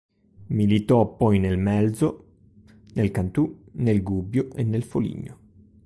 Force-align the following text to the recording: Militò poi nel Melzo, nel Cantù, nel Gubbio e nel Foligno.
Militò 0.47 1.15
poi 1.15 1.37
nel 1.37 1.59
Melzo, 1.59 2.25
nel 2.95 3.11
Cantù, 3.11 3.65
nel 3.73 4.01
Gubbio 4.01 4.51
e 4.55 4.63
nel 4.63 4.81
Foligno. 4.81 5.37